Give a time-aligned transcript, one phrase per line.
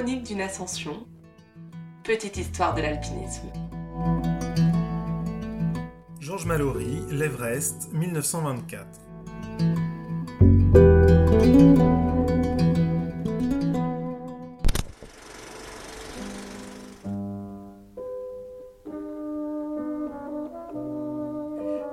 [0.00, 1.06] Chronique d'une ascension.
[2.04, 3.48] Petite histoire de l'alpinisme.
[6.20, 8.86] Georges Mallory, l'Everest, 1924.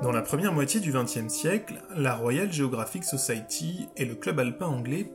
[0.01, 4.67] Dans la première moitié du XXe siècle, la Royal Geographic Society et le Club alpin
[4.67, 5.11] anglais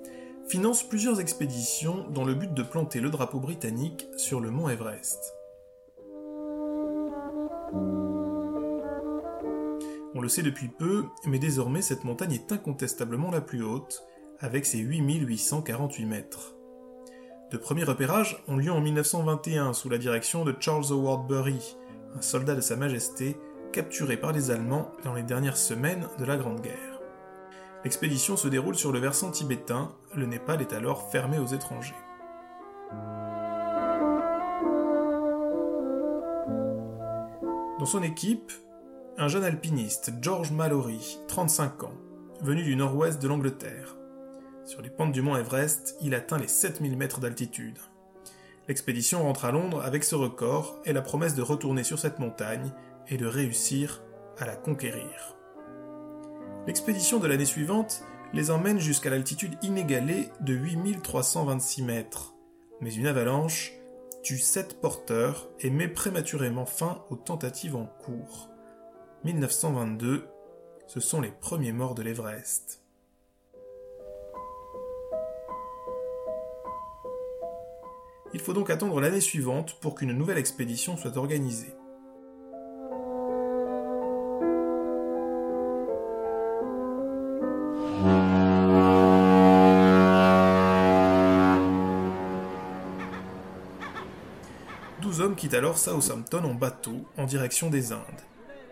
[0.48, 5.34] financent plusieurs expéditions dans le but de planter le drapeau britannique sur le mont Everest.
[10.14, 14.04] On le sait depuis peu, mais désormais cette montagne est incontestablement la plus haute,
[14.40, 16.54] avec ses 8848 mètres.
[17.50, 21.76] De premiers repérages ont lieu en 1921 sous la direction de Charles Howard Bury,
[22.16, 23.36] un soldat de Sa Majesté
[23.72, 26.91] capturé par les Allemands dans les dernières semaines de la Grande Guerre.
[27.84, 31.96] L'expédition se déroule sur le versant tibétain, le Népal est alors fermé aux étrangers.
[37.80, 38.52] Dans son équipe,
[39.18, 41.94] un jeune alpiniste, George Mallory, 35 ans,
[42.40, 43.96] venu du nord-ouest de l'Angleterre.
[44.64, 47.78] Sur les pentes du mont Everest, il atteint les 7000 mètres d'altitude.
[48.68, 52.72] L'expédition rentre à Londres avec ce record et la promesse de retourner sur cette montagne
[53.08, 54.02] et de réussir
[54.38, 55.36] à la conquérir.
[56.64, 62.34] L'expédition de l'année suivante les emmène jusqu'à l'altitude inégalée de 8326 mètres,
[62.80, 63.72] mais une avalanche
[64.22, 68.48] tue sept porteurs et met prématurément fin aux tentatives en cours.
[69.24, 70.28] 1922,
[70.86, 72.80] ce sont les premiers morts de l'Everest.
[78.34, 81.74] Il faut donc attendre l'année suivante pour qu'une nouvelle expédition soit organisée.
[95.02, 98.22] Douze hommes quittent alors Southampton en bateau en direction des Indes.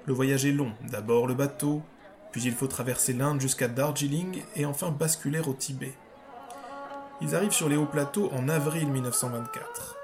[0.07, 1.83] Le voyage est long, d'abord le bateau,
[2.31, 5.93] puis il faut traverser l'Inde jusqu'à Darjeeling et enfin basculer au Tibet.
[7.21, 9.97] Ils arrivent sur les hauts plateaux en avril 1924.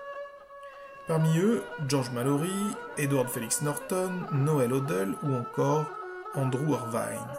[1.06, 2.50] Parmi eux, George Mallory,
[2.98, 5.86] Edward Felix Norton, Noel Odell ou encore
[6.34, 7.38] Andrew Irvine.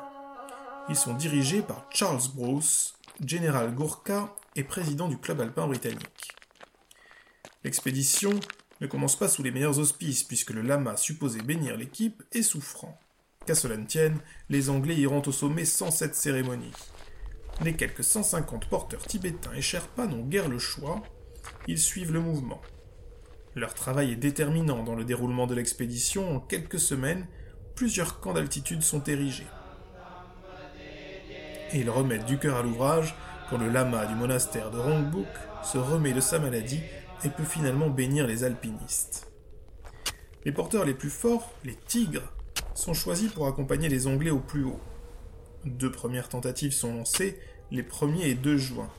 [0.87, 2.95] Ils sont dirigés par Charles Bruce,
[3.25, 6.33] général Gourka et président du club alpin britannique.
[7.65, 8.31] L'expédition
[8.81, 12.99] ne commence pas sous les meilleurs auspices puisque le lama supposé bénir l'équipe est souffrant.
[13.45, 16.73] Qu'à cela ne tienne, les Anglais iront au sommet sans cette cérémonie.
[17.63, 21.01] Les quelques 150 porteurs tibétains et Sherpas n'ont guère le choix,
[21.67, 22.61] ils suivent le mouvement.
[23.55, 26.35] Leur travail est déterminant dans le déroulement de l'expédition.
[26.35, 27.25] En quelques semaines,
[27.73, 29.47] plusieurs camps d'altitude sont érigés.
[31.73, 33.15] Et ils remettent du cœur à l'ouvrage
[33.49, 35.27] quand le lama du monastère de Rongbuk
[35.63, 36.81] se remet de sa maladie
[37.23, 39.31] et peut finalement bénir les alpinistes.
[40.45, 42.31] Les porteurs les plus forts, les tigres,
[42.73, 44.79] sont choisis pour accompagner les Anglais au plus haut.
[45.65, 47.39] Deux premières tentatives sont lancées,
[47.71, 48.89] les 1er et 2 juin.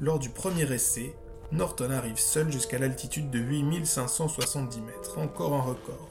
[0.00, 1.14] Lors du premier essai,
[1.52, 6.08] Norton arrive seul jusqu'à l'altitude de 8570 mètres, encore un record.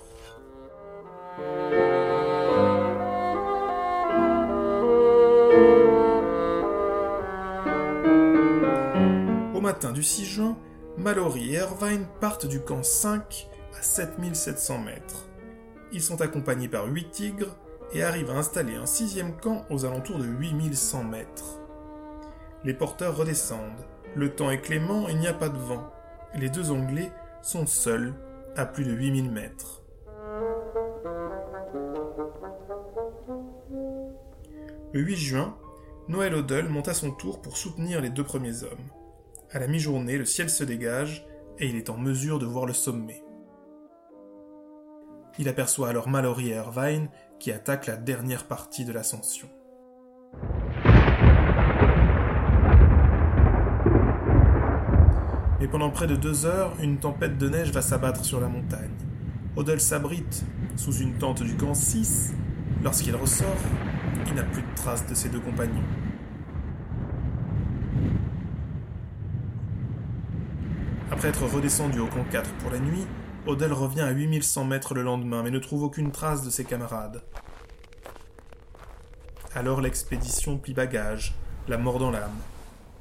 [9.53, 10.57] Au matin du 6 juin,
[10.97, 15.28] Mallory et Irvine partent du camp 5 à 7700 mètres.
[15.91, 17.57] Ils sont accompagnés par 8 tigres
[17.94, 21.59] et arrivent à installer un sixième camp aux alentours de 8100 mètres.
[22.63, 23.85] Les porteurs redescendent.
[24.16, 25.91] Le temps est clément, il n'y a pas de vent.
[26.34, 27.11] Les deux Anglais
[27.41, 28.13] sont seuls
[28.55, 29.84] à plus de 8000 mètres.
[34.94, 35.57] Le 8 juin,
[36.07, 38.89] Noël Odell monte à son tour pour soutenir les deux premiers hommes.
[39.51, 41.25] À la mi-journée, le ciel se dégage
[41.59, 43.23] et il est en mesure de voir le sommet.
[45.38, 49.47] Il aperçoit alors Mallory et Irvine qui attaquent la dernière partie de l'ascension.
[55.59, 58.96] Mais pendant près de deux heures, une tempête de neige va s'abattre sur la montagne.
[59.55, 60.43] Odell s'abrite
[60.75, 62.34] sous une tente du camp 6.
[62.84, 63.47] Lorsqu'il ressort,
[64.28, 65.84] il n'a plus de traces de ses deux compagnons.
[71.16, 73.08] Après être redescendu au camp 4 pour la nuit,
[73.47, 77.23] Odell revient à 8100 mètres le lendemain, mais ne trouve aucune trace de ses camarades.
[79.53, 81.34] Alors l'expédition plie bagage,
[81.70, 82.35] la mort dans l'âme.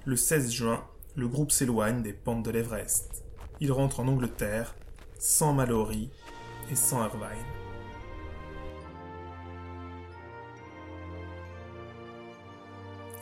[0.04, 0.84] Le 16 juin,
[1.16, 3.24] le groupe s'éloigne des pentes de l'Everest.
[3.58, 4.76] Il rentre en Angleterre,
[5.18, 6.08] sans Mallory
[6.70, 7.44] et sans Irvine.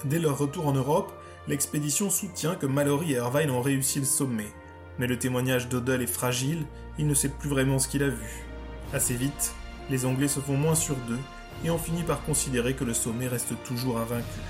[0.05, 1.13] dès leur retour en Europe,
[1.49, 4.53] l'expédition soutient que Mallory et Irvine ont réussi le sommet.
[4.99, 6.65] Mais le témoignage d'Odell est fragile,
[6.99, 8.45] il ne sait plus vraiment ce qu'il a vu.
[8.93, 9.55] Assez vite,
[9.91, 11.19] les Anglais se font moins sur d'eux
[11.65, 14.41] et on finit par considérer que le sommet reste toujours invaincu.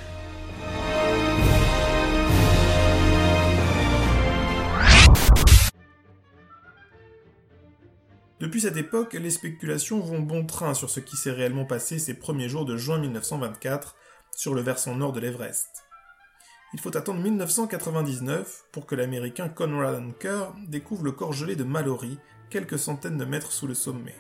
[8.41, 12.15] Depuis cette époque, les spéculations vont bon train sur ce qui s'est réellement passé ces
[12.15, 13.94] premiers jours de juin 1924
[14.35, 15.85] sur le versant nord de l'Everest.
[16.74, 22.19] Il faut attendre 1999 pour que l'américain Conrad Anker découvre le corps gelé de Mallory,
[22.48, 24.14] quelques centaines de mètres sous le sommet.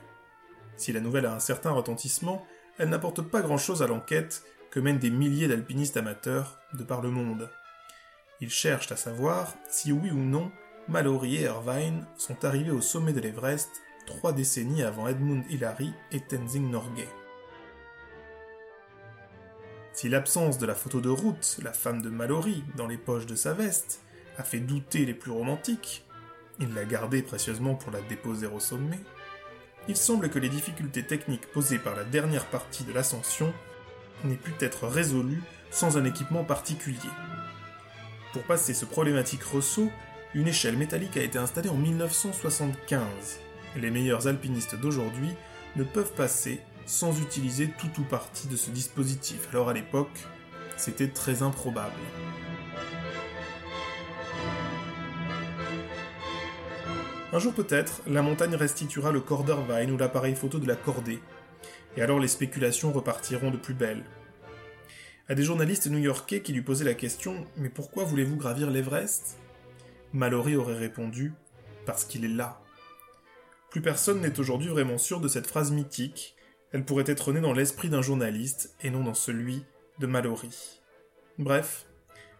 [0.76, 2.46] Si la nouvelle a un certain retentissement,
[2.78, 7.10] elle n'apporte pas grand-chose à l'enquête que mènent des milliers d'alpinistes amateurs de par le
[7.10, 7.50] monde.
[8.40, 10.50] Ils cherchent à savoir si oui ou non
[10.88, 13.70] Mallory et Irvine sont arrivés au sommet de l'Everest
[14.06, 17.08] trois décennies avant Edmund Hillary et Tenzing Norgay.
[19.92, 23.34] Si l'absence de la photo de Ruth, la femme de Mallory, dans les poches de
[23.34, 24.00] sa veste,
[24.38, 26.04] a fait douter les plus romantiques,
[26.60, 28.98] il l'a gardée précieusement pour la déposer au sommet,
[29.88, 33.52] il semble que les difficultés techniques posées par la dernière partie de l'ascension
[34.24, 36.98] n'aient pu être résolues sans un équipement particulier.
[38.32, 39.90] Pour passer ce problématique ressaut,
[40.34, 43.40] une échelle métallique a été installée en 1975
[43.76, 45.30] les meilleurs alpinistes d'aujourd'hui
[45.76, 49.48] ne peuvent passer sans utiliser tout ou partie de ce dispositif.
[49.50, 50.26] Alors à l'époque,
[50.76, 52.00] c'était très improbable.
[57.32, 61.20] Un jour peut-être, la montagne restituera le Cordervine ou l'appareil photo de la cordée,
[61.96, 64.04] et alors les spéculations repartiront de plus belle.
[65.28, 69.38] À des journalistes new-yorkais qui lui posaient la question Mais pourquoi voulez-vous gravir l'Everest?
[70.12, 71.32] Mallory aurait répondu
[71.86, 72.60] Parce qu'il est là.
[73.70, 76.36] Plus personne n'est aujourd'hui vraiment sûr de cette phrase mythique.
[76.72, 79.62] Elle pourrait être née dans l'esprit d'un journaliste et non dans celui
[79.98, 80.80] de Mallory.
[81.38, 81.84] Bref,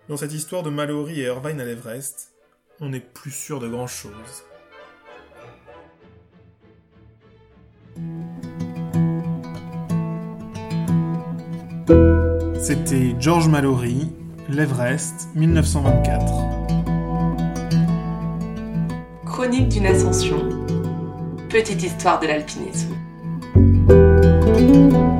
[0.08, 2.32] dans cette histoire de Mallory et Irvine à l'Everest,
[2.80, 4.44] on n'est plus sûr de grand-chose.
[12.58, 14.10] C'était George Mallory,
[14.48, 16.24] l'Everest, 1924.
[19.26, 20.48] Chronique d'une ascension
[21.50, 22.96] Petite histoire de l'alpinisme.
[24.72, 25.11] thank you